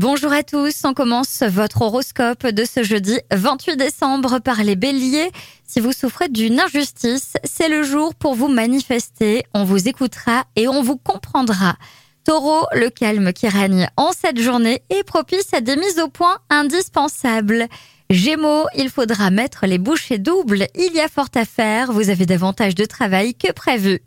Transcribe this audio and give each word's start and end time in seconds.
Bonjour 0.00 0.32
à 0.32 0.42
tous, 0.42 0.80
on 0.84 0.94
commence 0.94 1.42
votre 1.42 1.82
horoscope 1.82 2.46
de 2.46 2.64
ce 2.64 2.82
jeudi 2.82 3.18
28 3.32 3.76
décembre 3.76 4.38
par 4.38 4.64
les 4.64 4.74
béliers. 4.74 5.30
Si 5.66 5.78
vous 5.78 5.92
souffrez 5.92 6.30
d'une 6.30 6.58
injustice, 6.58 7.34
c'est 7.44 7.68
le 7.68 7.82
jour 7.82 8.14
pour 8.14 8.34
vous 8.34 8.48
manifester, 8.48 9.44
on 9.52 9.64
vous 9.64 9.88
écoutera 9.88 10.44
et 10.56 10.68
on 10.68 10.82
vous 10.82 10.96
comprendra. 10.96 11.76
Taureau, 12.24 12.64
le 12.72 12.88
calme 12.88 13.34
qui 13.34 13.46
règne 13.46 13.90
en 13.98 14.12
cette 14.12 14.40
journée 14.40 14.82
est 14.88 15.04
propice 15.04 15.52
à 15.52 15.60
des 15.60 15.76
mises 15.76 16.00
au 16.02 16.08
point 16.08 16.38
indispensables. 16.48 17.66
Gémeaux, 18.08 18.64
il 18.74 18.88
faudra 18.88 19.30
mettre 19.30 19.66
les 19.66 19.76
bouchées 19.76 20.16
doubles, 20.16 20.66
il 20.76 20.94
y 20.94 21.00
a 21.00 21.08
fort 21.08 21.28
à 21.34 21.44
faire, 21.44 21.92
vous 21.92 22.08
avez 22.08 22.24
davantage 22.24 22.74
de 22.74 22.86
travail 22.86 23.34
que 23.34 23.52
prévu. 23.52 24.00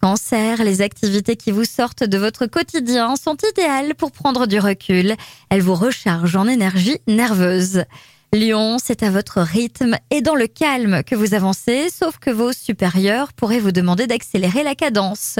Cancer, 0.00 0.62
les 0.62 0.82
activités 0.82 1.36
qui 1.36 1.50
vous 1.50 1.64
sortent 1.64 2.04
de 2.04 2.18
votre 2.18 2.46
quotidien 2.46 3.16
sont 3.16 3.36
idéales 3.52 3.94
pour 3.94 4.12
prendre 4.12 4.46
du 4.46 4.58
recul. 4.58 5.14
Elles 5.50 5.62
vous 5.62 5.74
rechargent 5.74 6.36
en 6.36 6.46
énergie 6.46 6.98
nerveuse. 7.06 7.84
Lion, 8.32 8.76
c'est 8.82 9.02
à 9.02 9.10
votre 9.10 9.40
rythme 9.40 9.96
et 10.10 10.20
dans 10.20 10.34
le 10.34 10.46
calme 10.46 11.02
que 11.02 11.14
vous 11.14 11.34
avancez, 11.34 11.88
sauf 11.90 12.18
que 12.18 12.30
vos 12.30 12.52
supérieurs 12.52 13.32
pourraient 13.32 13.60
vous 13.60 13.72
demander 13.72 14.06
d'accélérer 14.06 14.62
la 14.62 14.74
cadence. 14.74 15.38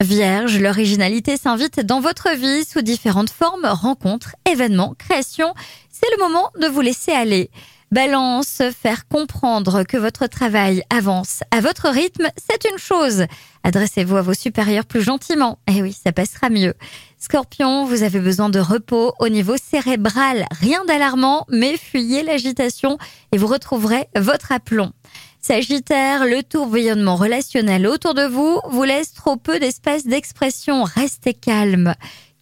Vierge, 0.00 0.58
l'originalité 0.58 1.36
s'invite 1.36 1.80
dans 1.80 2.00
votre 2.00 2.30
vie 2.30 2.64
sous 2.64 2.82
différentes 2.82 3.30
formes, 3.30 3.64
rencontres, 3.64 4.34
événements, 4.50 4.94
créations. 4.98 5.54
C'est 5.90 6.10
le 6.16 6.22
moment 6.22 6.50
de 6.60 6.66
vous 6.66 6.80
laisser 6.80 7.12
aller. 7.12 7.50
Balance, 7.94 8.60
faire 8.76 9.06
comprendre 9.06 9.84
que 9.84 9.96
votre 9.96 10.26
travail 10.26 10.82
avance 10.90 11.44
à 11.52 11.60
votre 11.60 11.88
rythme, 11.88 12.26
c'est 12.36 12.68
une 12.68 12.76
chose. 12.76 13.26
Adressez-vous 13.62 14.16
à 14.16 14.22
vos 14.22 14.34
supérieurs 14.34 14.84
plus 14.84 15.00
gentiment. 15.00 15.60
Eh 15.68 15.80
oui, 15.80 15.92
ça 15.92 16.10
passera 16.10 16.50
mieux. 16.50 16.74
Scorpion, 17.18 17.84
vous 17.84 18.02
avez 18.02 18.18
besoin 18.18 18.48
de 18.48 18.58
repos 18.58 19.14
au 19.20 19.28
niveau 19.28 19.54
cérébral. 19.56 20.44
Rien 20.50 20.84
d'alarmant, 20.86 21.46
mais 21.50 21.76
fuyez 21.76 22.24
l'agitation 22.24 22.98
et 23.30 23.38
vous 23.38 23.46
retrouverez 23.46 24.08
votre 24.16 24.50
aplomb. 24.50 24.90
Sagittaire, 25.40 26.24
le 26.24 26.42
tourbillonnement 26.42 27.14
relationnel 27.14 27.86
autour 27.86 28.14
de 28.14 28.26
vous 28.26 28.58
vous 28.70 28.82
laisse 28.82 29.12
trop 29.12 29.36
peu 29.36 29.60
d'espace 29.60 30.04
d'expression. 30.04 30.82
Restez 30.82 31.32
calme. 31.32 31.94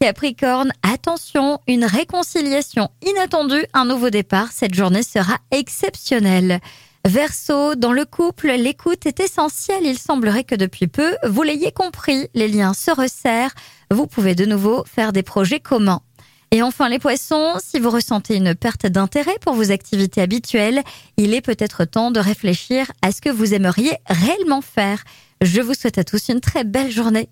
Capricorne, 0.03 0.72
attention, 0.83 1.61
une 1.69 1.84
réconciliation 1.84 2.89
inattendue, 3.06 3.64
un 3.72 3.84
nouveau 3.84 4.11
départ, 4.11 4.48
cette 4.50 4.75
journée 4.75 5.05
sera 5.05 5.39
exceptionnelle. 5.53 6.58
Verseau, 7.06 7.77
dans 7.77 7.92
le 7.92 8.05
couple, 8.05 8.48
l'écoute 8.48 9.06
est 9.06 9.20
essentielle. 9.20 9.84
Il 9.84 9.97
semblerait 9.97 10.42
que 10.42 10.56
depuis 10.56 10.89
peu, 10.89 11.14
vous 11.25 11.45
l'ayez 11.45 11.70
compris, 11.70 12.27
les 12.34 12.48
liens 12.48 12.75
se 12.75 12.91
resserrent. 12.91 13.55
Vous 13.92 14.08
pouvez 14.08 14.34
de 14.34 14.45
nouveau 14.45 14.83
faire 14.92 15.12
des 15.12 15.23
projets 15.23 15.61
communs. 15.61 16.03
Et 16.50 16.62
enfin 16.62 16.89
les 16.89 16.98
poissons, 16.98 17.55
si 17.64 17.78
vous 17.78 17.91
ressentez 17.91 18.34
une 18.34 18.56
perte 18.56 18.86
d'intérêt 18.86 19.36
pour 19.41 19.55
vos 19.55 19.70
activités 19.70 20.20
habituelles, 20.20 20.83
il 21.17 21.33
est 21.33 21.42
peut-être 21.42 21.84
temps 21.84 22.11
de 22.11 22.19
réfléchir 22.19 22.91
à 23.03 23.12
ce 23.12 23.20
que 23.20 23.30
vous 23.30 23.55
aimeriez 23.55 23.92
réellement 24.08 24.62
faire. 24.62 25.05
Je 25.42 25.61
vous 25.61 25.75
souhaite 25.75 25.98
à 25.98 26.03
tous 26.03 26.28
une 26.28 26.41
très 26.41 26.64
belle 26.64 26.91
journée. 26.91 27.28